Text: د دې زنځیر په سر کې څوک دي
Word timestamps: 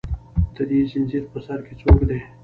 د 0.55 0.57
دې 0.69 0.79
زنځیر 0.91 1.23
په 1.31 1.39
سر 1.45 1.59
کې 1.65 1.73
څوک 1.81 1.99
دي 2.09 2.19